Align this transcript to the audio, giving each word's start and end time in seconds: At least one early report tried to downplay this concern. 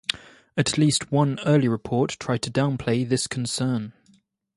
At 0.57 0.79
least 0.79 1.11
one 1.11 1.37
early 1.45 1.67
report 1.67 2.17
tried 2.19 2.41
to 2.41 2.51
downplay 2.51 3.07
this 3.07 3.27
concern. 3.27 3.93